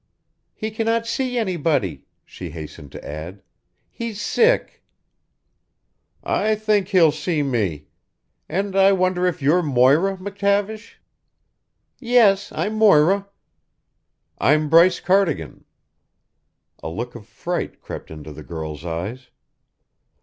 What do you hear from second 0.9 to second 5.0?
see anybody," she hastened to add. "He's sick."